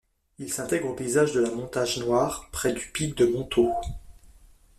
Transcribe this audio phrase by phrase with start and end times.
[0.39, 3.69] Il s'intègre aux paysages de la Montage noire, près du pic de Montaud.